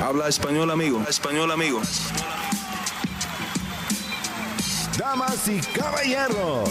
[0.00, 1.02] Habla español, amigo.
[1.08, 1.80] Español, amigo.
[4.96, 6.70] Damas y caballeros,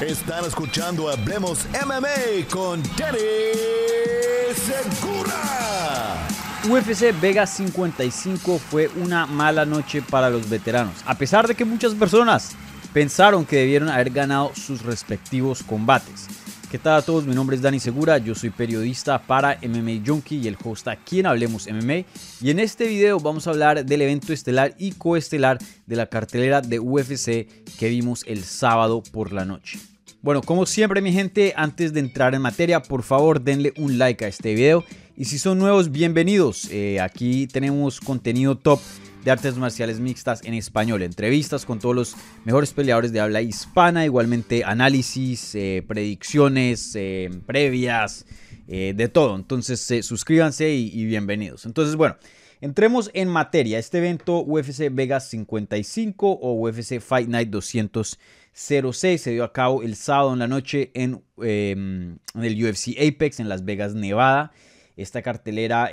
[0.00, 3.18] están escuchando Hablemos MMA con Danny
[4.54, 6.26] Segura.
[6.64, 11.94] UFC Vega 55 fue una mala noche para los veteranos, a pesar de que muchas
[11.94, 12.52] personas
[12.94, 16.28] pensaron que debieron haber ganado sus respectivos combates.
[16.72, 17.26] ¿Qué tal a todos?
[17.26, 21.20] Mi nombre es Dani Segura, yo soy periodista para MMA Junkie y el host aquí
[21.20, 22.06] en Hablemos MMA.
[22.40, 26.62] Y en este video vamos a hablar del evento estelar y coestelar de la cartelera
[26.62, 27.46] de UFC
[27.78, 29.80] que vimos el sábado por la noche.
[30.22, 34.24] Bueno, como siempre mi gente, antes de entrar en materia, por favor denle un like
[34.24, 34.82] a este video.
[35.14, 36.70] Y si son nuevos, bienvenidos.
[36.70, 38.80] Eh, aquí tenemos contenido top
[39.24, 44.04] de artes marciales mixtas en español, entrevistas con todos los mejores peleadores de habla hispana,
[44.04, 48.26] igualmente análisis, eh, predicciones, eh, previas,
[48.66, 49.36] eh, de todo.
[49.36, 51.66] Entonces suscríbanse y, bienvenidos.
[51.66, 52.16] Entonces, bueno,
[52.60, 53.78] entremos en materia.
[53.78, 59.94] Este evento UFC Vegas 55 o UFC Fight Night 206 se dio a cabo el
[59.94, 64.52] sábado en la noche en, em, en el UFC Apex en Las Vegas, Nevada.
[64.96, 65.90] Esta cartelera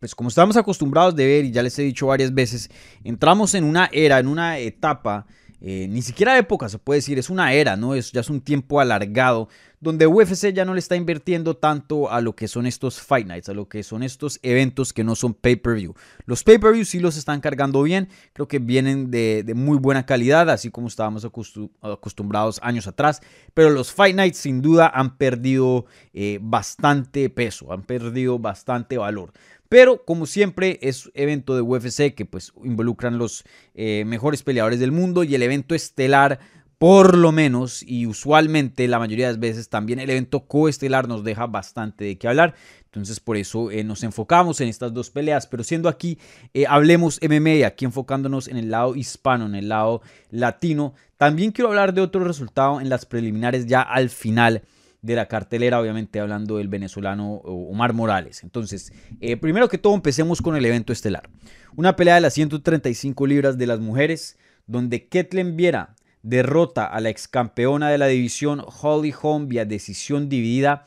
[0.00, 2.70] pues como estamos acostumbrados de ver y ya les he dicho varias veces,
[3.04, 5.26] entramos en una era, en una etapa,
[5.60, 7.94] eh, ni siquiera época se puede decir, es una era, ¿no?
[7.94, 9.48] Es, ya es un tiempo alargado,
[9.80, 13.48] donde UFC ya no le está invirtiendo tanto a lo que son estos Fight Nights,
[13.48, 15.94] a lo que son estos eventos que no son pay-per-view.
[16.24, 20.70] Los pay-per-view sí los están cargando bien, creo que vienen de, muy buena calidad, así
[20.70, 23.20] como estábamos acostumbrados años atrás,
[23.54, 29.32] pero los Fight Nights sin duda han perdido eh, bastante peso, han perdido bastante valor.
[29.68, 34.92] Pero como siempre es evento de UFC que pues involucran los eh, mejores peleadores del
[34.92, 36.38] mundo y el evento estelar
[36.78, 41.24] por lo menos y usualmente la mayoría de las veces también el evento coestelar nos
[41.24, 42.54] deja bastante de qué hablar.
[42.84, 46.18] Entonces por eso eh, nos enfocamos en estas dos peleas, pero siendo aquí
[46.52, 51.70] eh, hablemos MMA, aquí enfocándonos en el lado hispano, en el lado latino, también quiero
[51.70, 54.62] hablar de otro resultado en las preliminares ya al final
[55.06, 58.42] de la cartelera, obviamente hablando del venezolano Omar Morales.
[58.42, 61.30] Entonces, eh, primero que todo empecemos con el evento estelar.
[61.76, 67.10] Una pelea de las 135 libras de las mujeres, donde Ketlen Viera derrota a la
[67.10, 70.84] ex campeona de la división Holly Holm vía decisión dividida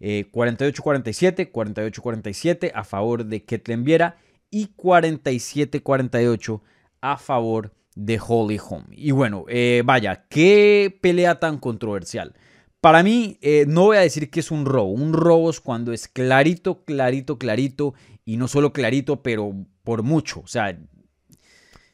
[0.00, 4.16] 48-47, eh, 48-47 a favor de Ketlen Viera
[4.50, 6.60] y 47-48
[7.00, 8.86] a favor de Holly Holm.
[8.90, 12.34] Y bueno, eh, vaya, qué pelea tan controversial.
[12.80, 14.90] Para mí, eh, no voy a decir que es un robo.
[14.92, 17.94] Un robo es cuando es clarito, clarito, clarito.
[18.24, 19.54] Y no solo clarito, pero
[19.84, 20.40] por mucho.
[20.40, 20.78] O sea,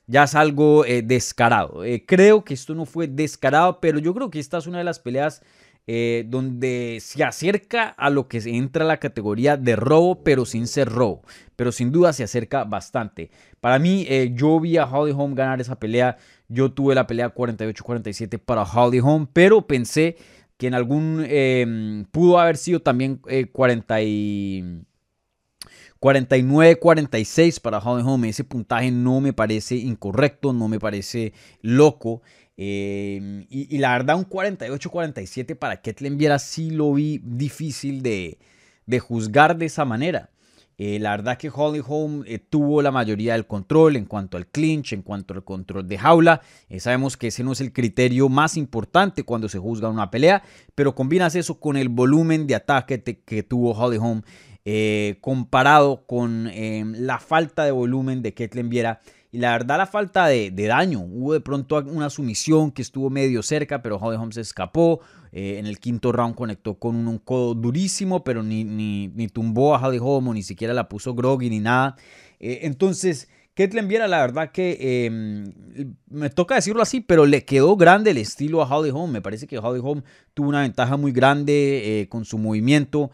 [0.06, 1.84] ya es algo eh, descarado.
[1.84, 4.84] Eh, creo que esto no fue descarado, pero yo creo que esta es una de
[4.84, 5.42] las peleas
[5.88, 10.88] donde se acerca a lo que entra a la categoría de robo, pero sin ser
[10.88, 11.22] robo.
[11.54, 13.30] Pero sin duda se acerca bastante.
[13.60, 14.04] Para mí,
[14.34, 16.16] yo vi a Holly Holm ganar esa pelea.
[16.48, 20.16] Yo tuve la pelea 48-47 para Holly Holm, pero pensé
[20.56, 23.20] que en algún em, pudo haber sido también
[23.52, 24.84] 40 eh,
[26.00, 28.28] 49-46 para Holly Home.
[28.28, 32.22] Ese puntaje no me parece incorrecto, no me parece loco.
[32.56, 38.38] Em, y, la verdad, un 48-47 para Ketlen Viera sí lo vi difícil de,
[38.86, 40.30] de juzgar de esa manera.
[40.78, 44.46] Eh, la verdad que Holly Holm eh, tuvo la mayoría del control en cuanto al
[44.46, 46.42] clinch, en cuanto al control de jaula.
[46.68, 50.42] Eh, sabemos que ese no es el criterio más importante cuando se juzga una pelea,
[50.74, 54.22] pero combinas eso con el volumen de ataque que tuvo Holly Holm
[55.20, 59.00] comparado con la falta de volumen de Ketlen Viera.
[59.36, 61.00] La verdad, la falta de, daño.
[61.00, 65.00] Hubo de pronto una sumisión que estuvo medio cerca, pero Holly Holm se escapó.
[65.32, 69.74] Eh, en el quinto round conectó con un, codo durísimo, pero ni, ni, ni tumbó
[69.74, 71.96] a Holly Holm, ni siquiera la puso groggy, ni nada.
[72.40, 75.52] Eh, entonces, Ketlen Viera, la verdad que em,
[76.08, 79.10] me toca decirlo así, pero le quedó grande el estilo a Holly Holm.
[79.10, 83.10] Me parece que Holly Holm tuvo una ventaja muy grande eh, con su movimiento,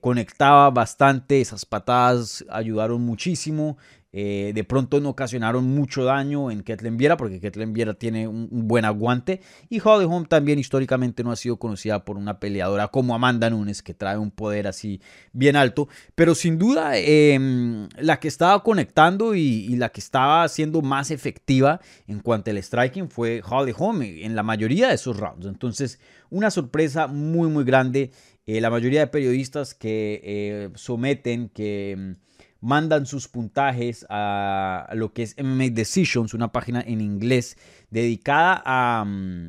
[0.00, 3.76] conectaba bastante, esas patadas ayudaron muchísimo.
[4.16, 8.48] Eh, de pronto no ocasionaron mucho daño en Ketlen Viera, porque Ketlen Viera tiene un,
[8.68, 9.40] buen aguante.
[9.68, 13.82] Y Holly Holm también históricamente no ha sido conocida por una peleadora como Amanda Nunes,
[13.82, 15.00] que trae un poder así
[15.32, 15.88] bien alto.
[16.14, 21.80] Pero sin duda, em, la que estaba conectando y, la que estaba siendo más efectiva
[22.06, 25.44] en cuanto al striking fue Holly Holm en la mayoría de esos rounds.
[25.44, 25.98] Entonces,
[26.30, 28.12] una sorpresa muy, muy grande.
[28.46, 32.16] Eh, la mayoría de periodistas que eh, someten, que em,
[32.64, 37.58] mandan sus puntajes a lo que es MMA Decisions, una página en inglés
[37.90, 39.48] dedicada a, mm,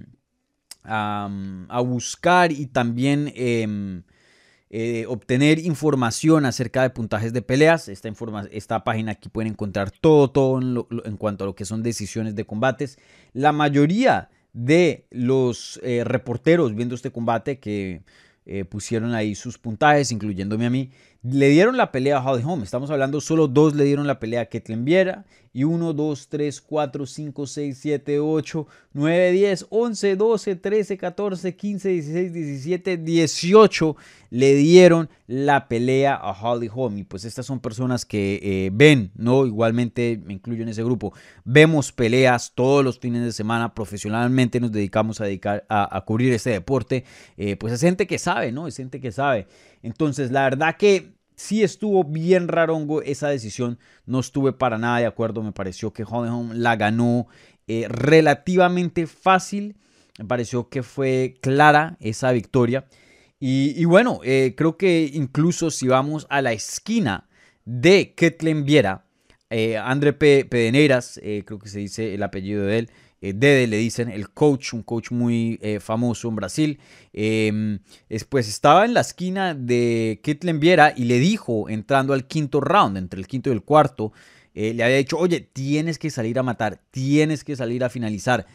[0.84, 4.04] mm, a, buscar y también em,
[4.70, 7.88] eh, obtener información acerca de puntajes de peleas.
[7.88, 8.12] Esta,
[8.52, 12.46] esta página aquí pueden encontrar todo, todo en, cuanto a lo que son decisiones de
[12.46, 13.00] combates.
[13.32, 18.04] La mayoría de los eh, reporteros viendo este combate que
[18.48, 20.92] eh, pusieron ahí sus puntajes, incluyéndome a mí,
[21.32, 22.62] le dieron la pelea a Holly Holm.
[22.62, 25.26] Estamos hablando, solo dos le dieron la pelea a Ketlen Viera.
[25.54, 31.56] Y 1, 2, 3, 4, 5, 6, 7, 8, 9, 10, 11, 12, 13, 14,
[31.56, 33.96] 15, 16, 17, 18
[34.32, 36.98] le dieron la pelea a Holly Holm.
[36.98, 39.46] Y pues estas son personas que eh, ven, ¿no?
[39.46, 41.14] Igualmente me incluyo en ese grupo.
[41.46, 43.74] Vemos peleas todos los fines de semana.
[43.74, 47.06] Profesionalmente nos dedicamos a, dedicar, a, a cubrir este deporte.
[47.38, 48.68] Eh, pues es gente que sabe, ¿no?
[48.68, 49.48] Es gente que sabe.
[49.84, 53.80] Entonces, la verdad que sí estuvo bien rarongo esa decisión.
[54.06, 55.44] No estuve para nada de acuerdo.
[55.44, 57.28] Me pareció que Holm la ganó
[57.68, 59.76] eh, relativamente fácil.
[60.18, 62.86] Me pareció que fue clara esa victoria.
[63.38, 67.28] Y, bueno, eh, creo que incluso si vamos a la esquina
[67.64, 69.06] de Ketlen Viera,
[69.52, 72.90] eh, André Pedeneras, creo que se dice el apellido de él,
[73.22, 76.80] eh, Dede le dicen, el coach, un coach muy eh, famoso en Brasil,
[77.14, 77.80] eh,
[78.30, 82.98] pues estaba en la esquina de Kitlen Viera y le dijo, entrando al quinto round,
[82.98, 84.14] entre el quinto y el cuarto,
[84.54, 88.48] le había dicho, oye, tienes que salir a matar, tienes que salir a finalizar.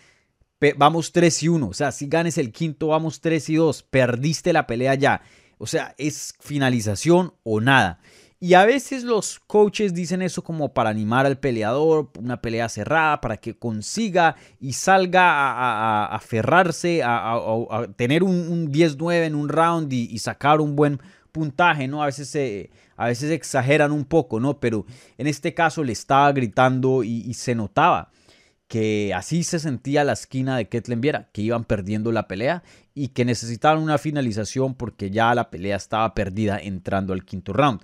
[0.79, 4.55] vamos 3 y 1, o sea, si ganes el quinto, vamos 3 y 2, perdiste
[4.55, 5.21] la pelea ya.
[5.59, 8.01] O sea, es finalización o nada.
[8.43, 13.21] Y a veces los coaches dicen eso como para animar al peleador, una pelea cerrada,
[13.21, 20.19] para que consiga y salga a, aferrarse, a, tener un, 10-9 en un round y,
[20.19, 21.01] sacar un buen
[21.33, 22.03] puntaje, ¿no?
[22.03, 24.59] A veces, se, a veces exageran un poco, ¿no?
[24.59, 24.87] Pero
[25.19, 28.11] en este caso le estaba gritando y, se notaba
[28.69, 32.63] que así se sentía la esquina de Ketlen Viera, que iban perdiendo la pelea
[32.95, 37.81] y que necesitaban una finalización porque ya la pelea estaba perdida entrando al quinto round.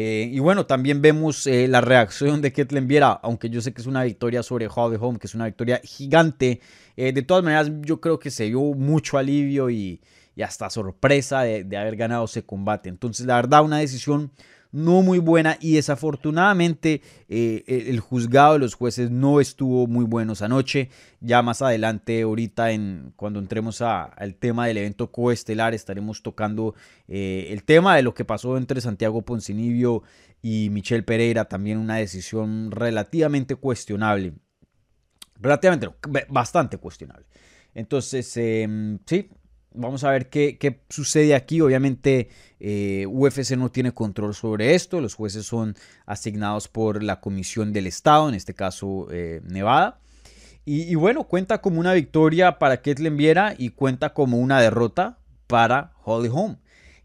[0.00, 3.80] Eh, y bueno, también vemos eh, la reacción de Ketlen Viera, aunque yo sé que
[3.80, 6.60] es una victoria sobre Holly Home, que es una victoria gigante.
[6.96, 10.00] Eh, de todas maneras, yo creo que se vio mucho alivio y,
[10.40, 12.88] hasta sorpresa de, de, haber ganado ese combate.
[12.88, 14.30] Entonces, la verdad, una decisión
[14.70, 20.34] no muy buena y desafortunadamente eh, el juzgado de los jueces no estuvo muy bueno
[20.34, 20.90] esa noche.
[21.20, 26.74] Ya más adelante, ahorita en, cuando entremos al tema del evento coestelar, estaremos tocando
[27.06, 30.02] eh, el tema de lo que pasó entre Santiago Poncinibio
[30.42, 34.34] y Michel Pereira, también una decisión relativamente cuestionable.
[35.40, 35.88] Relativamente,
[36.28, 37.26] bastante cuestionable.
[37.74, 39.30] Entonces, em, sí,
[39.78, 41.60] Vamos a ver qué, sucede aquí.
[41.60, 45.00] Obviamente eh, UFC no tiene control sobre esto.
[45.00, 50.00] Los jueces son asignados por la Comisión del Estado, en este caso eh, Nevada.
[50.64, 55.92] Y, bueno, cuenta como una victoria para Ketlen Viera y cuenta como una derrota para
[56.04, 56.58] Holly Holm.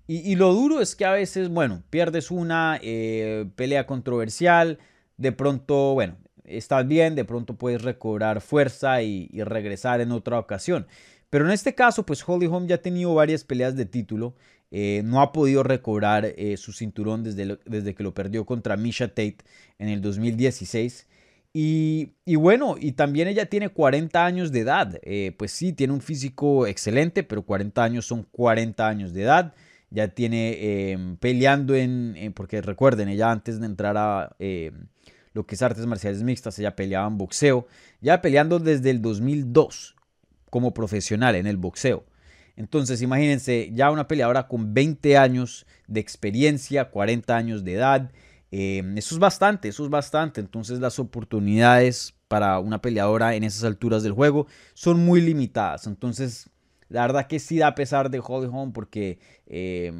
[0.05, 4.79] Y, lo duro es que a veces, bueno, pierdes una eh, pelea controversial,
[5.15, 10.87] de pronto, bueno, estás bien, de pronto puedes recobrar fuerza y regresar en otra ocasión.
[11.33, 14.35] Pero en este caso, pues Holly Holm ya ha tenido varias peleas de título.
[14.69, 19.07] Eh, no ha podido recobrar eh, su cinturón desde, desde, que lo perdió contra Misha
[19.07, 19.37] Tate
[19.79, 21.07] en el 2016.
[21.51, 24.99] Y, bueno, y también ella tiene 40 años de edad.
[25.01, 29.55] Eh, pues sí, tiene un físico excelente, pero 40 años son 40 años de edad.
[29.89, 34.85] Ya tiene em, peleando en, porque recuerden, ella antes de entrar a em,
[35.33, 37.65] lo que es artes marciales mixtas, ella peleaba en boxeo.
[38.01, 39.95] Ya peleando desde el 2002
[40.53, 42.05] como profesional en el boxeo.
[42.55, 48.11] Entonces, imagínense, ya una peleadora con 20 años de experiencia, 40 años de edad,
[48.51, 50.41] eh, eso es bastante, eso es bastante.
[50.41, 54.45] Entonces, las oportunidades para una peleadora en esas alturas del juego
[54.75, 55.87] son muy limitadas.
[55.87, 56.51] Entonces,
[56.87, 59.17] la verdad que sí da a pesar de Holly Holm porque
[59.47, 59.91] eh,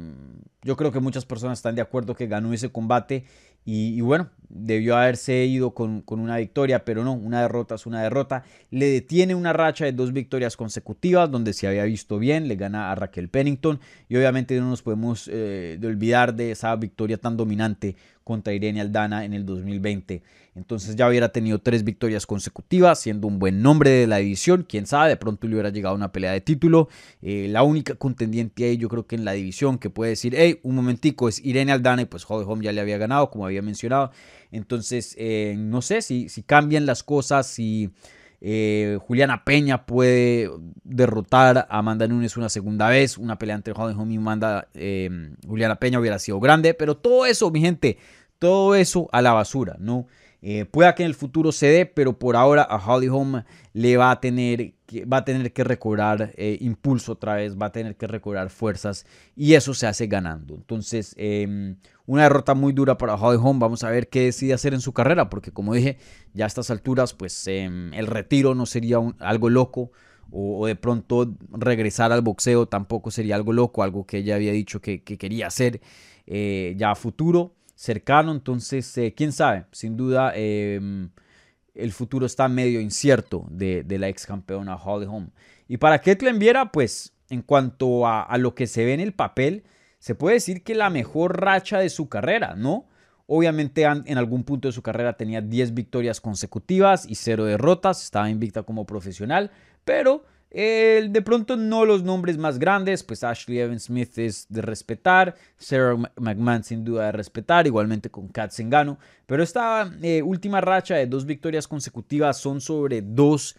[0.62, 3.24] yo creo que muchas personas están de acuerdo que ganó ese combate
[3.66, 8.44] y, bueno, debió haberse ido con, una victoria, pero no, una derrota es una derrota.
[8.70, 12.92] Le detiene una racha de dos victorias consecutivas, donde se había visto bien, le gana
[12.92, 13.80] a Raquel Pennington.
[14.08, 18.80] Y obviamente no nos podemos eh, de olvidar de esa victoria tan dominante contra Irene
[18.80, 20.22] Aldana en el 2020.
[20.56, 24.64] Entonces ya hubiera tenido tres victorias consecutivas, siendo un buen nombre de la división.
[24.68, 26.88] Quién sabe, de pronto le hubiera llegado una pelea de título.
[27.22, 30.60] Eh, la única contendiente ahí, yo creo que en la división, que puede decir, hey,
[30.62, 33.62] un momentico, es Irene Aldana, y pues Holly Holm ya le había ganado, como había
[33.62, 34.10] mencionado.
[34.50, 37.90] Entonces, eh, no sé si, si cambian las cosas, si.
[38.46, 40.50] Eh, Juliana Peña puede
[40.82, 43.16] derrotar a Amanda Nunes una segunda vez.
[43.16, 44.68] Una pelea entre Holly y Amanda,
[45.46, 46.74] Juliana Peña hubiera sido grande.
[46.74, 47.96] Pero todo eso, mi gente,
[48.38, 50.06] todo eso a la basura, ¿no?
[50.42, 53.96] Eh, pueda que en el futuro se dé, pero por ahora a Holly Holm le
[53.96, 57.72] va a tener que va a tener que recobrar eh, impulso otra vez, va a
[57.72, 60.54] tener que recobrar fuerzas y eso se hace ganando.
[60.54, 61.76] Entonces, em,
[62.06, 63.58] una derrota muy dura para Holly Holm.
[63.58, 65.98] Vamos a ver qué decide hacer en su carrera, porque como dije,
[66.34, 69.90] ya a estas alturas, pues em, el retiro no sería algo loco
[70.30, 74.80] o, de pronto regresar al boxeo tampoco sería algo loco, algo que ella había dicho
[74.80, 75.80] que, quería hacer
[76.26, 78.32] eh, ya a futuro, cercano.
[78.32, 81.10] Entonces, eh, quién sabe, sin duda em,
[81.74, 85.30] el futuro está medio incierto de, la ex campeona Holly Holm.
[85.68, 89.64] Y para Ketlen Viera, pues en cuanto a, lo que se ve en el papel,
[89.98, 92.86] se puede decir que la mejor racha de su carrera, ¿no?
[93.26, 98.28] Obviamente en algún punto de su carrera tenía 10 victorias consecutivas y 0 derrotas, estaba
[98.28, 99.50] invicta como profesional,
[99.84, 105.34] pero de pronto no los nombres más grandes, pues Ashley Evans Smith es de respetar,
[105.56, 110.94] Sarah McMahon sin duda de respetar, igualmente con Kat Zengano, pero esta eh, última racha
[110.94, 113.56] de dos victorias consecutivas son sobre dos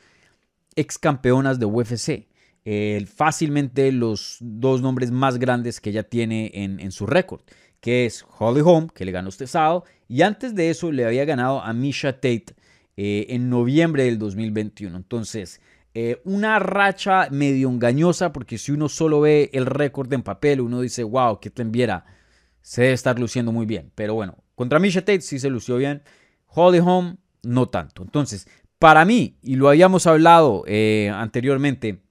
[0.75, 2.27] ex campeonas de UFC.
[3.13, 7.41] fácilmente los dos nombres más grandes que ella tiene en, su récord,
[7.81, 11.25] que es Holly Holm, que le ganó este sábado, y antes de eso le había
[11.25, 12.55] ganado a Misha Tate
[12.95, 14.95] eh, en noviembre del 2021.
[14.95, 15.59] Entonces,
[15.97, 20.81] eh, una racha medio engañosa, porque si uno solo ve el récord en papel, uno
[20.81, 22.05] dice, wow, que Viera
[22.61, 23.93] se debe estar luciendo muy bien.
[23.95, 26.03] Pero bueno, contra Misha Tate sí se lució bien.
[26.47, 28.03] Holly Home, no tanto.
[28.03, 28.45] Entonces,
[28.77, 32.03] para mí, y lo habíamos hablado eh, anteriormente,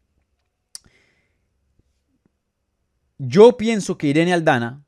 [3.19, 4.83] yo pienso que Irene Aldana,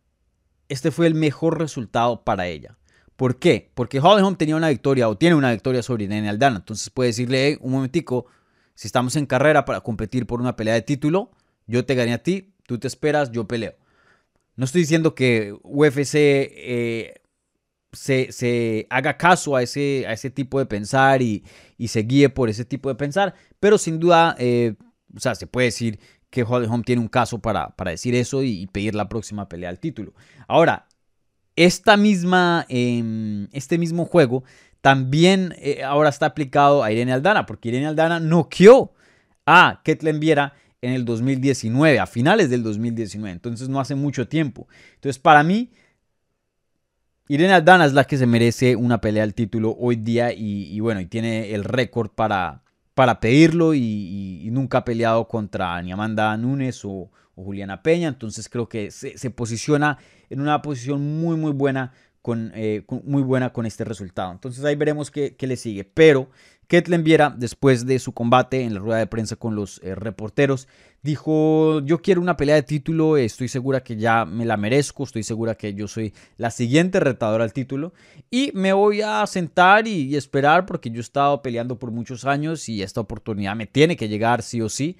[0.70, 2.78] este fue el mejor resultado para ella.
[3.16, 3.70] ¿Por qué?
[3.74, 6.56] Porque Holly Home tenía una victoria o tiene una victoria sobre Irene Aldana.
[6.56, 8.26] Entonces puede decirle, un momentico,
[8.76, 11.32] si estamos en carrera para competir por una pelea de título,
[11.66, 13.74] yo te gané a ti, tú te esperas, yo peleo.
[14.54, 17.14] No estoy diciendo que UFC eh,
[17.92, 21.42] se, haga caso a ese, a ese tipo de pensar y,
[21.88, 24.74] se guíe por ese tipo de pensar, pero sin duda, eh,
[25.14, 25.98] o sea, se puede decir
[26.30, 29.70] que Holly Holm tiene un caso para, para decir eso y, pedir la próxima pelea
[29.70, 30.14] al título.
[30.48, 30.86] Ahora,
[31.56, 34.44] esta misma, em, este mismo juego
[34.80, 38.92] también eh, ahora está aplicado a Irene Aldana, porque Irene Aldana noqueó
[39.44, 44.68] a Ketlen Viera en el 2019, a finales del 2019, entonces no hace mucho tiempo.
[44.94, 45.70] Entonces, para mí,
[47.28, 51.00] Irene Aldana es la que se merece una pelea al título hoy día y, bueno,
[51.00, 52.62] y tiene el récord para,
[52.94, 58.66] para pedirlo y, nunca ha peleado contra ni Amanda Nunes o, Juliana Peña, entonces creo
[58.66, 59.98] que se, se posiciona
[60.30, 61.92] en una posición muy muy buena
[62.34, 64.32] eh, muy buena con este resultado.
[64.32, 65.84] Entonces ahí veremos qué, le sigue.
[65.84, 66.30] Pero
[66.66, 70.66] Ketlen Viera, después de su combate en la rueda de prensa con los eh, reporteros,
[71.02, 75.22] dijo, yo quiero una pelea de título, estoy segura que ya me la merezco, estoy
[75.22, 77.92] segura que yo soy la siguiente retadora al título
[78.30, 82.24] y me voy a sentar y, y esperar porque yo he estado peleando por muchos
[82.24, 84.96] años y esta oportunidad me tiene que llegar sí o sí.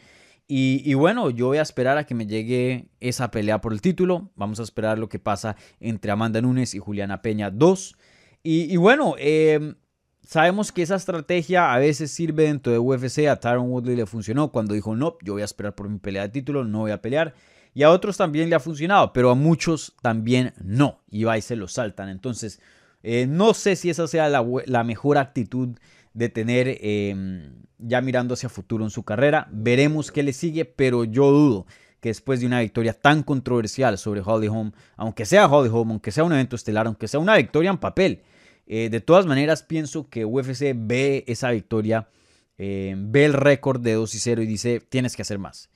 [0.49, 4.31] Y, bueno, yo voy a esperar a que me llegue esa pelea por el título.
[4.37, 7.97] Vamos a esperar lo que pasa entre Amanda Nunes y Juliana Peña 2.
[8.45, 9.75] Y, bueno, em,
[10.23, 13.27] sabemos que esa estrategia a veces sirve dentro de UFC.
[13.27, 16.23] A Tyron Woodley le funcionó cuando dijo, no, yo voy a esperar por mi pelea
[16.23, 17.35] de título, no voy a pelear.
[17.75, 21.01] Y a otros también le ha funcionado, pero a muchos también no.
[21.11, 22.09] Y va y se lo saltan.
[22.09, 22.61] Entonces,
[23.03, 25.77] eh, no sé si esa sea la, la mejor actitud
[26.17, 29.49] de tener em, ya mirando hacia futuro en su carrera.
[29.53, 31.67] Veremos qué le sigue, pero yo dudo
[32.01, 36.11] que después de una victoria tan controversial sobre Holly Holm, aunque sea Holly Holm, aunque
[36.11, 38.23] sea un evento estelar, aunque sea una victoria en papel,
[38.67, 42.09] eh, de todas maneras pienso que UFC ve esa victoria,
[42.57, 45.69] em, ve el récord de 2 y 0 y dice, tienes que hacer más,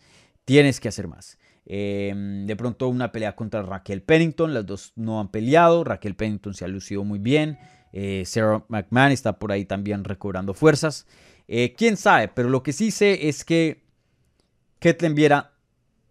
[0.47, 1.39] tienes que hacer más.
[1.67, 6.55] Em, de pronto una pelea contra Raquel Pennington, las dos no han peleado, Raquel Pennington
[6.55, 7.59] se ha lucido muy bien.
[7.93, 11.07] Eh, Sarah McMahon está por ahí también recobrando fuerzas.
[11.49, 13.83] Eh, quién sabe, pero lo que sí sé es que
[14.79, 15.53] Ketlen Viera,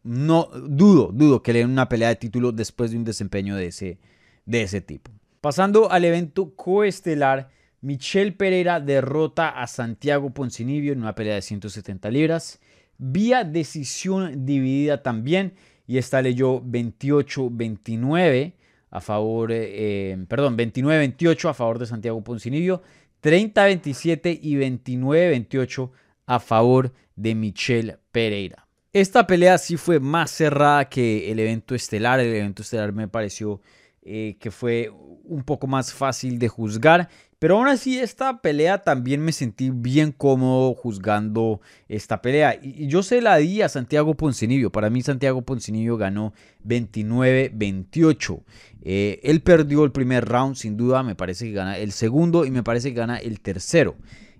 [0.03, 3.67] no dudo, dudo que le den una pelea de título después de un desempeño de
[3.67, 4.00] ese,
[4.45, 5.12] de ese tipo.
[5.41, 7.50] Pasando al evento coestelar,
[7.81, 12.59] Michelle Pereira derrota a Santiago Poncinibio en una pelea de 170 libras,
[12.98, 15.53] vía decisión dividida también,
[15.88, 18.53] y esta leyó 28-29
[18.91, 22.81] a favor, eh, perdón, 29-28 a favor de Santiago Poncinibio,
[23.22, 25.91] 30-27 y 29-28
[26.25, 28.67] a favor de Michelle Pereira.
[28.91, 32.19] Esta pelea sí fue más cerrada que el evento estelar.
[32.19, 33.62] El evento estelar me pareció
[34.01, 34.91] eh, que fue
[35.24, 40.12] un poco más fácil de juzgar pero aún así, esta pelea también me sentí bien
[40.12, 42.60] cómodo juzgando esta pelea.
[42.62, 44.74] Y yo se la di a Santiago Poncinibio.
[44.74, 46.34] Para mí, Santiago Poncinibio ganó
[46.67, 48.43] 29-28.
[48.81, 51.03] Eh, él perdió el primer round, sin duda.
[51.03, 53.95] Me parece que gana el segundo y me parece que gana el tercero.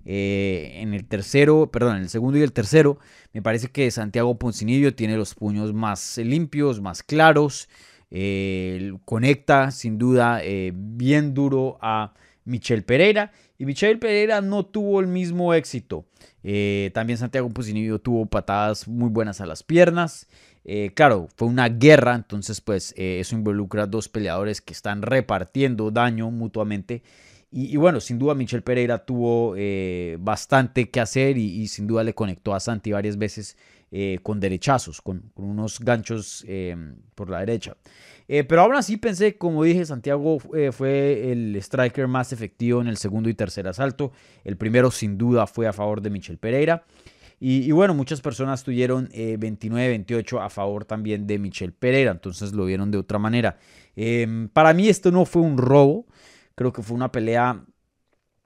[0.06, 2.98] Eh, en el tercero, perdón, en el segundo y el tercero,
[3.34, 7.68] me parece que Santiago Poncinibio tiene los puños más limpios, más claros.
[8.12, 10.40] Eh, conecta sin duda
[10.74, 13.32] bien duro a Michel Pereira.
[13.58, 16.06] Y Michel Pereira no tuvo el mismo éxito.
[16.94, 20.26] también Santiago Poncinibio tuvo patadas muy buenas a las piernas.
[20.94, 26.30] Claro, fue una guerra, entonces pues eso involucra a dos peleadores que están repartiendo daño
[26.30, 27.02] mutuamente.
[27.52, 32.14] Y, bueno, sin duda Michel Pereira tuvo eh, bastante que hacer y, sin duda le
[32.14, 33.56] conectó a Santi varias veces
[33.90, 36.76] eh, con derechazos, con, unos ganchos eh,
[37.16, 37.76] por la derecha.
[38.28, 43.28] pero aún así pensé, como dije, Santiago fue el striker más efectivo en el segundo
[43.28, 44.12] y tercer asalto.
[44.44, 46.84] El primero sin duda fue a favor de Michel Pereira.
[47.42, 52.90] Y, bueno, muchas personas tuvieron 29-28 a favor también de Michel Pereira, entonces lo vieron
[52.90, 53.56] de otra manera.
[53.96, 56.06] Em, para mí esto no fue un robo.
[56.54, 57.64] Creo que fue una pelea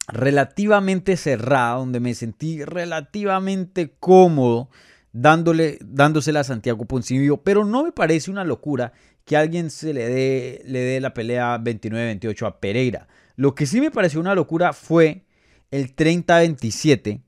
[0.06, 4.70] relativamente cerrada, donde me sentí relativamente cómodo
[5.12, 8.92] dándole, dándosela a Santiago Poncinibio, pero no me parece una locura
[9.24, 13.08] que alguien se le dé, le dé la pelea 29-28 a Pereira.
[13.34, 15.24] Lo que sí me pareció una locura fue
[15.72, 17.22] el 30-27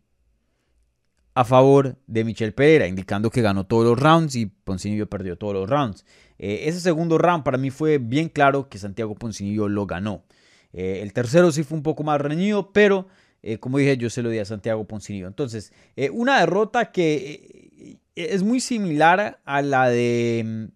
[1.37, 5.53] a favor de Michel Pereira, indicando que ganó todos los rounds y Poncinibio perdió todos
[5.53, 6.07] los rounds.
[6.39, 10.25] Eh, ese segundo round para mí fue bien claro que Santiago Poncinibio lo ganó.
[10.73, 13.09] Eh, el tercero sí fue un poco más reñido, pero
[13.43, 15.27] eh, como dije, yo se lo di a Santiago Poncinillo.
[15.27, 15.75] Entonces,
[16.11, 20.71] una derrota que es muy similar a la, de,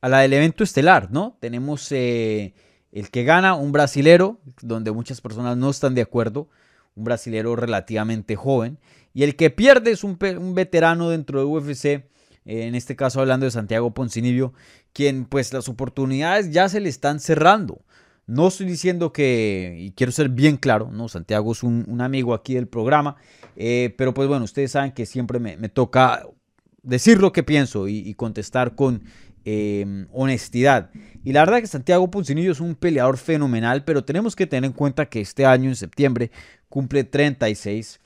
[0.00, 1.36] a la del evento estelar, ¿no?
[1.40, 2.52] Tenemos el
[3.10, 6.48] que gana, un brasilero, donde muchas personas no están de acuerdo,
[6.96, 8.78] un brasilero relativamente joven,
[9.14, 10.18] y el que pierde es un,
[10.54, 12.04] veterano dentro de UFC,
[12.44, 14.52] en este caso hablando de Santiago Poncinibio,
[14.92, 17.80] quien pues las oportunidades ya se le están cerrando.
[18.26, 21.08] No estoy diciendo que, y quiero ser bien claro, ¿no?
[21.08, 23.16] Santiago es un, amigo aquí del programa,
[23.56, 26.26] eh, pero pues bueno, ustedes saben que siempre me, toca
[26.82, 29.04] decir lo que pienso y, contestar con
[29.46, 30.90] em, honestidad.
[31.24, 34.72] Y la verdad que Santiago Poncinillo es un peleador fenomenal, pero tenemos que tener en
[34.74, 36.30] cuenta que este año, en septiembre,
[36.68, 37.98] cumple 36.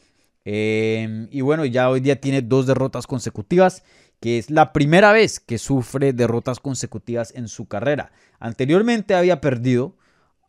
[0.44, 3.83] Em, y bueno, ya hoy día tiene dos derrotas consecutivas
[4.20, 8.12] que es la primera vez que sufre derrotas consecutivas en su carrera.
[8.38, 9.96] Anteriormente había perdido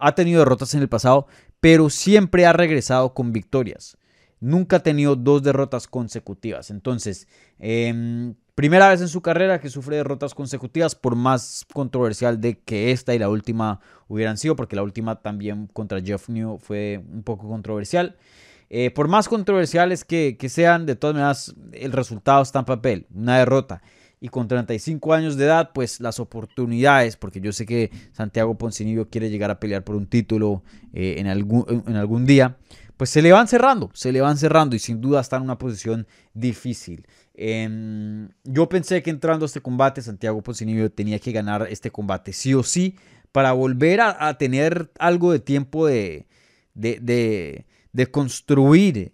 [0.01, 1.27] ha tenido derrotas en el pasado,
[1.59, 3.97] pero siempre ha regresado con victorias.
[4.39, 6.71] Nunca ha tenido dos derrotas consecutivas.
[6.71, 7.27] Entonces,
[7.59, 12.91] em, primera vez en su carrera que sufre derrotas consecutivas, por más controversial de que
[12.91, 17.23] esta y la última hubieran sido, porque la última también contra Jeff New fue un
[17.23, 18.17] poco controversial.
[18.69, 23.07] Eh, por más controversiales que, que sean, de todas maneras, el resultado está en papel,
[23.15, 23.81] una derrota
[24.23, 29.09] y con 35 años de edad, pues las oportunidades, porque yo sé que Santiago Poncinibio
[29.09, 30.61] quiere llegar a pelear por un título
[30.93, 32.57] eh, en, algún, en algún día,
[33.01, 35.57] pues se le van cerrando, se le van cerrando y sin duda está en una
[35.57, 37.07] posición difícil.
[37.33, 42.31] Em, yo pensé que entrando a este combate, Santiago Poncinibio tenía que ganar este combate
[42.31, 42.99] sí o sí
[43.31, 46.27] para volver a, tener algo de tiempo de,
[46.75, 49.13] de, de, construir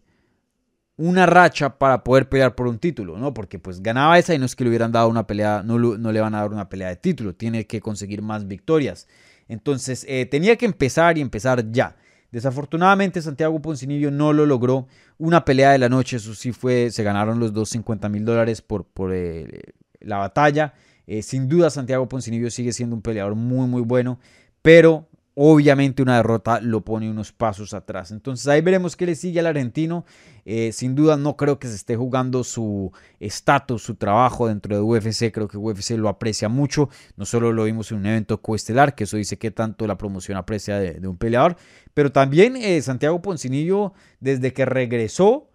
[0.97, 3.34] una racha para poder pelear por un título, ¿no?
[3.34, 6.12] Porque pues ganaba esa y no es que le hubieran dado una pelea, no, no
[6.12, 9.08] le van a dar una pelea de título, tiene que conseguir más victorias.
[9.47, 11.95] Entonces eh, tenía que empezar y empezar ya.
[12.32, 14.88] Desafortunadamente Santiago Poncinillo no lo logró.
[15.18, 18.86] Una pelea de la noche, eso sí fue, se ganaron los 250 mil dólares por,
[18.86, 20.74] por eh, la batalla.
[21.08, 24.20] Eh, sin duda Santiago Poncinillo sigue siendo un peleador muy muy bueno,
[24.62, 25.08] pero
[25.39, 28.10] obviamente una derrota lo pone unos pasos atrás.
[28.10, 30.04] Entonces ahí veremos qué le sigue al argentino.
[30.45, 34.82] Eh, sin duda no creo que se esté jugando su estatus, su trabajo dentro de
[34.82, 35.32] UFC.
[35.32, 36.89] Creo que UFC lo aprecia mucho.
[37.17, 40.39] No solo lo vimos en un evento coestelar, que eso dice que tanto la promoción
[40.39, 41.56] aprecia de, un peleador,
[41.93, 45.50] pero también eh, Santiago Poncinillo, desde que regresó,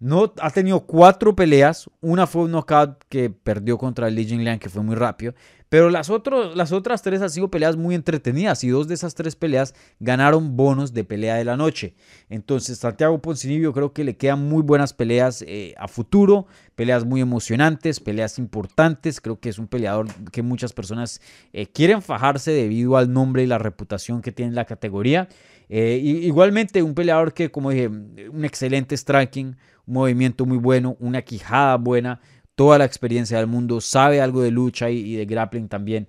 [0.00, 1.88] no, ha tenido cuatro peleas.
[2.00, 5.34] Una fue un knockout que perdió contra Lee Jingliang, que fue muy rápido.
[5.68, 6.10] Pero las,
[6.54, 10.56] las otras tres han sido peleas muy entretenidas y dos de esas tres peleas ganaron
[10.56, 11.94] bonos de pelea de la noche.
[12.28, 17.20] Entonces, Santiago Poncinibio creo que le quedan muy buenas peleas eh, a futuro, peleas muy
[17.20, 19.20] emocionantes, peleas importantes.
[19.20, 21.20] Creo que es un peleador que muchas personas
[21.52, 25.28] eh, quieren fajarse debido al nombre y la reputación que tiene en la categoría.
[25.68, 29.56] Eh, igualmente, un peleador que, como dije, un excelente striking,
[29.90, 32.20] movimiento muy bueno, una quijada buena
[32.60, 36.08] toda la experiencia del mundo, sabe algo de lucha y, de grappling también.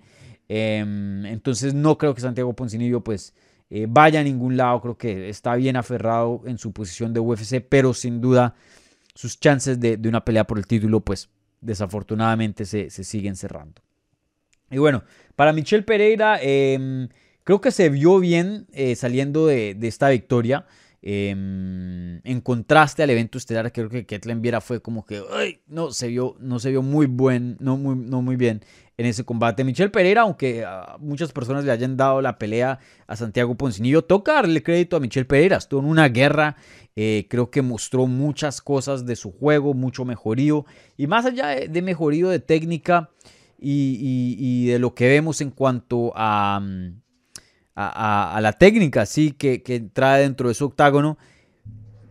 [0.49, 3.33] Em, entonces no creo que Santiago Poncinillo pues
[3.69, 7.61] eh, vaya a ningún lado, creo que está bien aferrado en su posición de UFC,
[7.61, 8.53] pero sin duda
[9.15, 11.29] sus chances de, una pelea por el título pues
[11.61, 13.81] desafortunadamente se, siguen cerrando.
[14.69, 15.03] Y bueno,
[15.37, 17.07] para Michelle Pereira em,
[17.45, 20.65] creo que se vio bien eh, saliendo de, esta victoria.
[21.03, 25.23] Em, en contraste al evento estelar, creo que Ketlen Viera fue como que,
[25.67, 28.61] no se vio, no se vio muy buen, no muy, no muy bien
[28.97, 29.63] en ese combate.
[29.63, 34.33] Michel Pereira, aunque a muchas personas le hayan dado la pelea a Santiago Poncinillo, toca
[34.33, 35.57] darle crédito a Michel Pereira.
[35.57, 36.55] Estuvo en una guerra,
[36.95, 40.65] eh, creo que mostró muchas cosas de su juego, mucho mejorío.
[40.97, 43.09] Y más allá de, mejorío de técnica
[43.59, 46.59] y, de lo que vemos en cuanto a...
[46.61, 47.00] Mm,
[47.89, 51.17] a, la técnica, sí, que, que trae dentro de su octágono.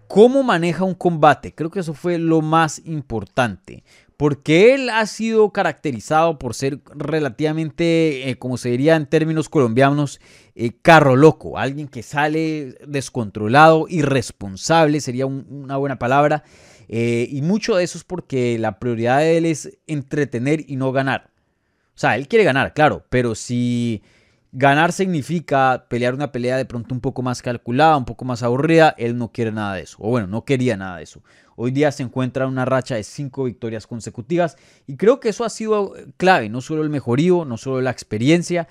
[0.09, 1.55] ¿Cómo maneja un combate?
[1.55, 3.85] Creo que eso fue lo más importante.
[4.17, 10.21] Porque él ha sido caracterizado por ser relativamente, eh, como se diría en términos colombianos,
[10.55, 11.57] eh, carro loco.
[11.57, 16.45] Alguien que sale descontrolado, irresponsable, sería una buena palabra.
[16.89, 20.91] Eh, y mucho de eso es porque la prioridad de él es entretener y no
[20.91, 21.31] ganar.
[21.95, 24.03] O sea, él quiere ganar, claro, pero si
[24.53, 28.95] Ganar significa pelear una pelea de pronto un poco más calculada, un poco más aburrida.
[28.99, 29.97] Él no quiere nada de eso.
[30.01, 31.23] O bueno, no quería nada de eso.
[31.55, 34.57] Hoy día se encuentra una racha de cinco victorias consecutivas.
[34.89, 36.49] Y creo que eso ha sido clave.
[36.49, 38.67] No solo el mejorío, no solo la experiencia,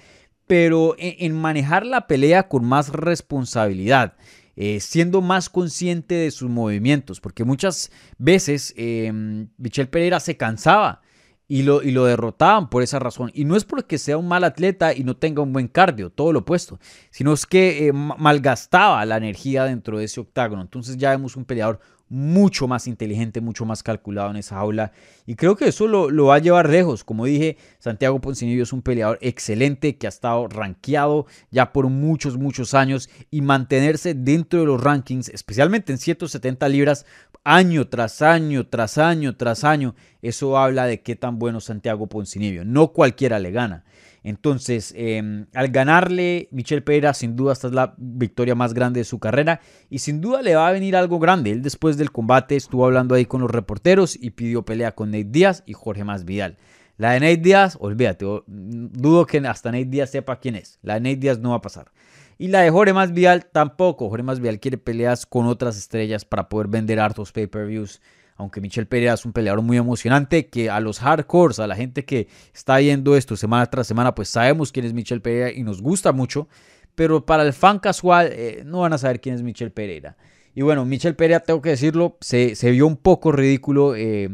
[0.47, 4.15] pero en, manejar la pelea con más responsabilidad.
[4.57, 7.21] Eh, siendo más consciente de sus movimientos.
[7.21, 9.13] Porque muchas veces eh,
[9.57, 11.01] Michel Pereira se cansaba
[11.49, 13.31] y lo, y lo derrotaban por esa razón.
[13.33, 16.31] Y no es porque sea un mal atleta y no tenga un buen cardio, todo
[16.31, 20.61] lo opuesto, sino es que eh, malgastaba la energía dentro de ese octágono.
[20.61, 24.91] Entonces ya vemos un peleador mucho más inteligente, mucho más calculado en esa jaula.
[25.25, 27.03] Y creo que eso lo, va a llevar lejos.
[27.03, 32.37] Como dije, Santiago Poncinillo es un peleador excelente que ha estado rankeado ya por muchos,
[32.37, 37.05] muchos años y mantenerse dentro de los rankings, especialmente en 170 libras,
[37.43, 39.95] año tras año, tras año, tras año.
[40.21, 42.65] Eso habla de qué tan bueno Santiago Poncinibio.
[42.65, 43.85] No cualquiera le gana.
[44.23, 49.05] Entonces, em, al ganarle, Michel Pereira, sin duda, esta es la victoria más grande de
[49.05, 51.51] su carrera y sin duda le va a venir algo grande.
[51.51, 55.25] Él después del combate estuvo hablando ahí con los reporteros y pidió pelea con Nate
[55.25, 56.57] Díaz y Jorge Masvidal.
[56.97, 60.79] La de Nate Díaz, olvídate, dudo que hasta Nate Díaz sepa quién es.
[60.81, 61.91] La de Nate Díaz no va a pasar.
[62.37, 64.09] Y la de Jorge Masvidal tampoco.
[64.09, 68.01] Jorge Masvidal quiere peleas con otras estrellas para poder vender hartos pay-per-views.
[68.39, 72.05] Aunque Michel Pereira es un peleador muy emocionante, que a los hardcores, a la gente
[72.05, 75.81] que está viendo esto semana tras semana, pues sabemos quién es Michel Pereira y nos
[75.81, 76.47] gusta mucho.
[76.95, 80.15] Pero para el fan casual, eh, no van a saber quién es Michel Pereira.
[80.55, 84.29] Y bueno, Michel Pereira, tengo que decirlo, se, vio un poco ridículo eh,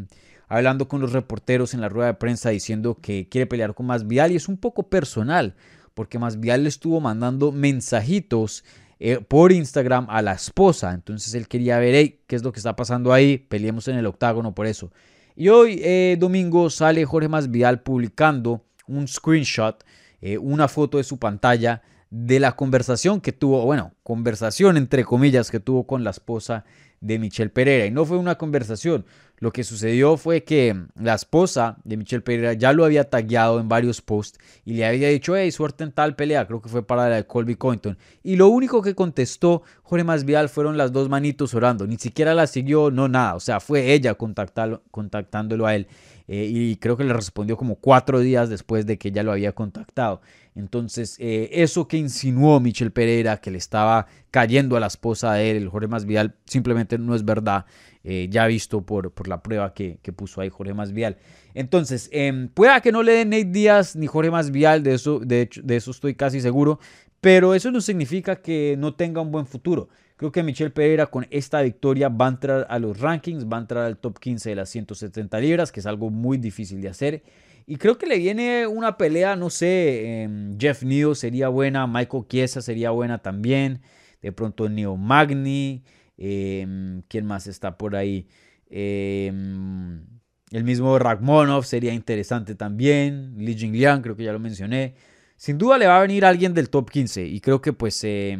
[0.47, 4.31] hablando con los reporteros en la rueda de prensa diciendo que quiere pelear con Masvidal
[4.31, 5.55] y es un poco personal
[5.95, 8.63] porque bien le estuvo mandando mensajitos
[8.99, 10.93] eh, por Instagram a la esposa.
[10.93, 14.53] Entonces él quería ver, qué es lo que está pasando ahí, peleemos en el octágono
[14.53, 14.91] por eso.
[15.35, 19.83] Y hoy, eh, domingo, sale Jorge Masvidal publicando un screenshot,
[20.21, 25.51] eh, una foto de su pantalla de la conversación que tuvo, bueno, conversación entre comillas
[25.51, 26.63] que tuvo con la esposa
[27.01, 27.85] de Michelle Pereira.
[27.85, 29.05] Y no fue una conversación.
[29.37, 33.67] Lo que sucedió fue que la esposa de Michelle Pereira ya lo había tagueado en
[33.67, 36.47] varios posts y le había dicho, hey, suerte en tal pelea.
[36.47, 37.97] Creo que fue para la de Colby Cointon.
[38.23, 41.85] Y lo único que contestó Jorge Masvidal fueron las dos manitos orando.
[41.85, 43.35] Ni siquiera la siguió, no nada.
[43.35, 45.87] O sea, fue ella contactándolo a él.
[46.27, 49.51] Eh, y creo que le respondió como cuatro días después de que ya lo había
[49.51, 50.21] contactado.
[50.55, 55.51] Entonces, eh, eso que insinuó Michel Pereira, que le estaba cayendo a la esposa de
[55.51, 57.65] él, el Jorge Masvidal, simplemente no es verdad,
[58.05, 61.17] eh, ya visto por, por la prueba que, puso ahí Jorge Masvidal.
[61.53, 65.41] Entonces, eh, pueda que no le den Nate Díaz ni Jorge Masvidal, de eso, de,
[65.41, 66.79] hecho, de eso estoy casi seguro,
[67.19, 69.89] pero eso no significa que no tenga un buen futuro.
[70.15, 73.61] Creo que Michel Pereira con esta victoria va a entrar a los rankings, va a
[73.61, 77.23] entrar al top 15 de las 170 libras, que es algo muy difícil de hacer.
[77.67, 82.25] Y creo que le viene una pelea, no sé, em, Jeff Neal sería buena, Michael
[82.29, 83.81] Chiesa sería buena también,
[84.21, 85.83] de pronto Neo Magni,
[86.17, 88.27] em, ¿quién más está por ahí?
[88.69, 90.05] Em,
[90.51, 94.95] el mismo Ragmonov sería interesante también, Li Jingliang, creo que ya lo mencioné.
[95.37, 98.37] Sin duda le va a venir alguien del top 15 y creo que pues e,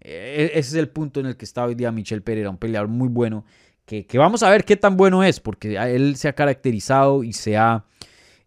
[0.00, 3.08] ese es el punto en el que está hoy día Michel Pereira, un peleador muy
[3.08, 3.44] bueno,
[3.84, 7.32] que, que vamos a ver qué tan bueno es, porque él se ha caracterizado y
[7.32, 7.84] se ha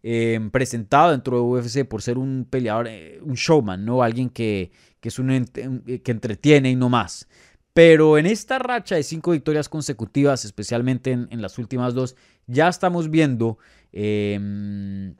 [0.06, 4.02] Em, presentado dentro de UFC por ser un peleador, eh, un showman, ¿no?
[4.02, 7.26] Alguien que, es un, que entretiene y no más.
[7.72, 12.68] Pero en esta racha de cinco victorias consecutivas, especialmente en, en las últimas dos, ya
[12.68, 13.56] estamos viendo
[13.92, 15.14] em,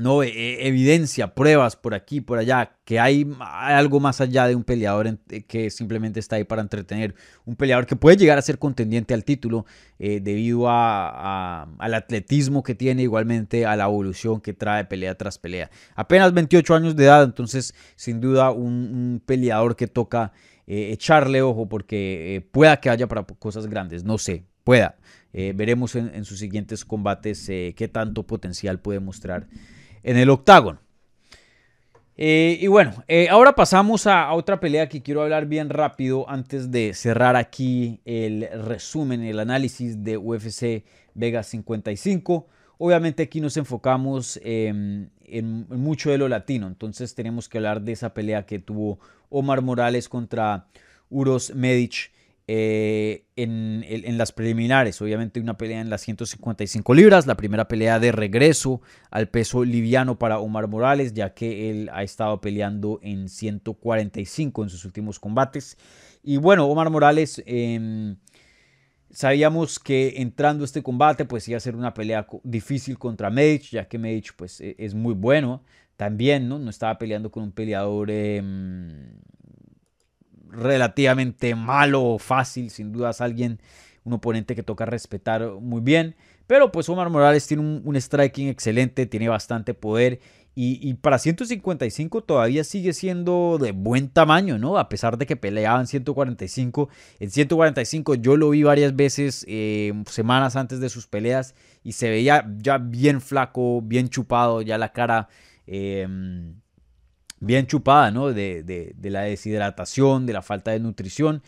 [0.00, 4.54] no e, e, evidencia, pruebas por aquí, por allá, que hay algo más allá de
[4.54, 7.14] un peleador eh, que simplemente está ahí para entretener.
[7.44, 9.66] Un peleador que puede llegar a ser contendiente al título
[9.98, 15.38] eh, debido a, al atletismo que tiene, igualmente a la evolución que trae pelea tras
[15.38, 15.70] pelea.
[15.94, 20.32] Apenas 28 años de edad, entonces sin duda un, peleador que toca
[20.66, 24.96] eh, echarle ojo porque pueda que haya para cosas grandes, no sé, pueda.
[25.32, 29.46] veremos en, sus siguientes combates qué tanto potencial puede mostrar
[30.02, 30.80] en el octágono.
[32.16, 32.92] y bueno,
[33.30, 38.48] ahora pasamos a, otra pelea que quiero hablar bien rápido antes de cerrar aquí el
[38.66, 40.84] resumen, el análisis de UFC
[41.14, 42.46] Vega 55.
[42.78, 45.10] Obviamente aquí nos enfocamos en,
[45.68, 50.08] mucho de lo latino, entonces tenemos que hablar de esa pelea que tuvo Omar Morales
[50.08, 50.66] contra
[51.10, 52.10] Uros Medic
[52.52, 55.00] eh, en, las preliminares.
[55.00, 58.80] Obviamente una pelea en las 155 libras, la primera pelea de regreso
[59.12, 64.68] al peso liviano para Omar Morales, ya que él ha estado peleando en 145 en
[64.68, 65.78] sus últimos combates.
[66.24, 67.40] Y bueno, Omar Morales...
[67.46, 68.16] Em,
[69.12, 73.62] Sabíamos que entrando a este combate pues iba a ser una pelea difícil contra Medic,
[73.62, 75.64] ya que Medic pues e-, es muy bueno
[75.96, 76.60] también, ¿no?
[76.60, 79.16] No estaba peleando con un peleador em,
[80.50, 83.60] relativamente malo o fácil, sin dudas alguien,
[84.04, 86.16] un oponente que toca respetar muy bien.
[86.46, 90.20] Pero pues Omar Morales tiene un, striking excelente, tiene bastante poder
[90.56, 94.78] y, para 155 todavía sigue siendo de buen tamaño, ¿no?
[94.78, 96.88] A pesar de que peleaban 145.
[97.20, 102.10] En 145 yo lo vi varias veces eh, semanas antes de sus peleas y se
[102.10, 105.28] veía ya bien flaco, bien chupado, ya la cara
[105.66, 106.56] em,
[107.40, 108.32] bien chupada, ¿no?
[108.32, 111.42] De, de la deshidratación, de la falta de nutrición.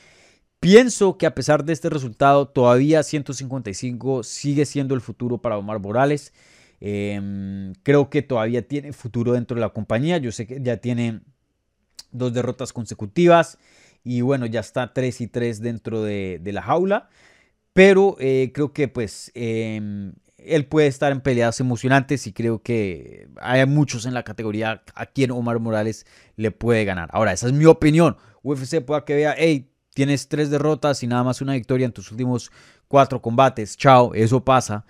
[0.62, 5.80] Pienso que a pesar de este resultado, todavía 155 sigue siendo el futuro para Omar
[5.80, 6.32] Morales.
[6.80, 10.18] Em, creo que todavía tiene futuro dentro de la compañía.
[10.18, 11.20] Yo sé que ya tiene
[12.12, 13.58] dos derrotas consecutivas
[14.04, 17.08] y bueno, ya está 3 y 3 dentro de, la jaula.
[17.72, 20.12] Pero eh, creo que pues em,
[20.46, 25.06] él puede estar en peleas emocionantes y creo que hay muchos en la categoría a
[25.06, 27.08] quien Omar Morales le puede ganar.
[27.12, 28.16] Ahora, esa es mi opinión.
[28.42, 32.10] UFC pueda que vea, hey, tienes tres derrotas y nada más una victoria en tus
[32.10, 32.50] últimos
[32.88, 33.76] cuatro combates.
[33.76, 34.84] Chao, eso pasa.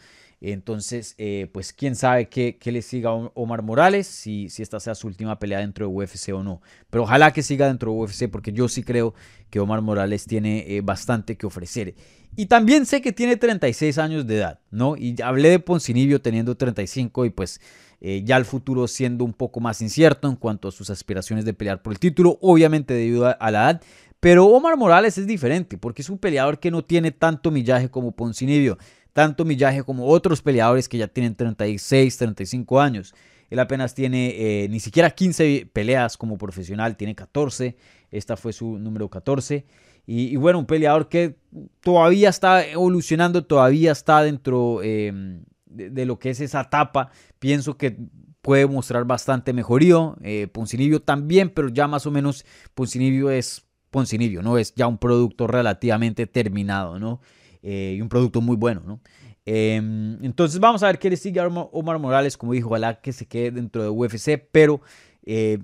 [0.45, 4.97] Entonces, eh, pues quién sabe qué, le siga a Omar Morales, si, si esta sea
[4.97, 6.61] su última pelea dentro de UFC o no.
[6.91, 9.15] Pero ojalá que siga dentro de UFC porque yo sí creo
[9.51, 11.95] que Omar Morales tiene eh, bastante que ofrecer.
[12.35, 14.97] Y también sé que tiene 36 años de edad, ¿no?
[14.97, 17.61] Y hablé de Poncinibio teniendo 35 y pues
[18.01, 21.55] eh, ya el futuro siendo un poco más incierto en cuanto a sus aspiraciones de
[21.55, 23.83] pelear por el título, obviamente debido a, la edad.
[24.19, 28.11] Pero Omar Morales es diferente porque es un peleador que no tiene tanto millaje como
[28.11, 28.77] Poncinibio
[29.13, 33.15] tanto Millaje como otros peleadores que ya tienen 36, 35 años.
[33.51, 37.77] Él apenas tiene eh, ni siquiera 15 peleas como profesional, tiene 14.
[38.11, 39.67] Esta fue su número 14.
[40.07, 41.37] Y, bueno, un peleador que
[41.81, 47.11] todavía está evolucionando, todavía está dentro em, de, lo que es esa etapa.
[47.39, 47.99] Pienso que
[48.41, 50.17] puede mostrar bastante mejorío.
[50.23, 52.45] Eh, Poncinibio también, pero ya más o menos
[52.75, 54.59] Poncinibio es Poncinibio, ¿no?
[54.59, 57.21] Es ya un producto relativamente terminado, ¿no?
[57.63, 59.01] Eh, y un producto muy bueno, ¿no?
[59.45, 63.13] Em, entonces vamos a ver qué le sigue a Omar Morales, como dijo, ojalá que
[63.13, 64.81] se quede dentro de UFC, pero
[65.25, 65.59] eh,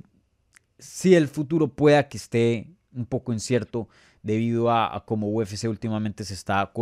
[0.79, 3.89] si el futuro pueda que esté un poco incierto
[4.23, 6.73] debido a, cómo UFC últimamente se está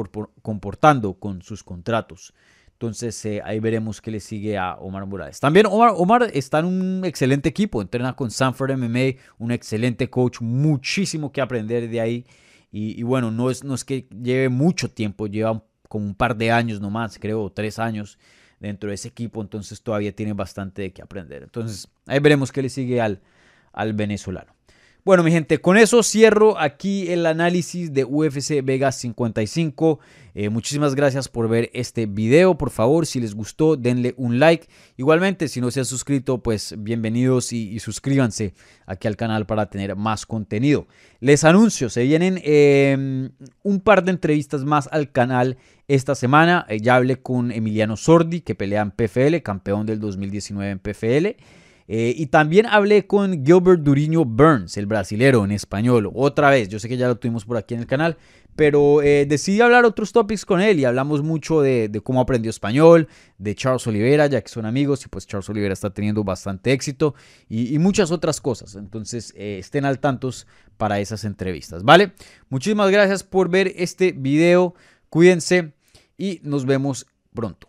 [0.43, 2.33] comportando con sus contratos.
[2.73, 5.41] Entonces eh, ahí veremos qué le sigue a Omar Morales.
[5.41, 10.41] También Omar, Omar está en un excelente equipo, entrena con Sanford MMA, un excelente coach,
[10.41, 12.27] muchísimo que aprender de ahí.
[12.71, 16.51] Y, bueno, no es, no es que lleve mucho tiempo, lleva como un par de
[16.51, 18.19] años nomás, creo, tres años
[18.61, 21.43] dentro de ese equipo, entonces todavía tiene bastante que aprender.
[21.43, 23.23] Entonces, ahí veremos qué le sigue al,
[23.73, 24.56] al venezolano.
[25.07, 30.01] Bueno, mi gente, con eso cierro aquí el análisis de UFC Vegas 55.
[30.35, 32.59] Eh, muchísimas gracias por ver este video.
[32.59, 34.67] Por favor, si les gustó, denle un like.
[34.97, 39.95] Igualmente, si no se han suscrito, pues bienvenidos y, suscríbanse aquí al canal para tener
[39.95, 40.89] más contenido.
[41.21, 43.31] Les anuncio, se vienen em,
[43.63, 46.67] un par de entrevistas más al canal esta semana.
[46.69, 51.37] Eh, ya hablé con Emiliano Sordi, que pelea en PFL, campeón del 2019 en PFL.
[51.89, 56.69] Eh, y también hablé con Gilbert Duriño Burns, el brasilero en español, otra vez.
[56.69, 58.17] Yo sé que ya lo tuvimos por aquí en el canal,
[58.57, 63.07] pero eh, decidí hablar otros topics con él y hablamos mucho de, cómo aprendió español,
[63.39, 67.15] de Charles Oliveira, ya que son amigos y pues Charles Oliveira está teniendo bastante éxito
[67.49, 68.75] y, muchas otras cosas.
[68.75, 70.47] Entonces eh, estén al tantos
[70.77, 72.13] para esas entrevistas, ¿vale?
[72.49, 74.75] Muchísimas gracias por ver este video,
[75.09, 75.75] cuídense
[76.19, 77.69] y nos vemos pronto.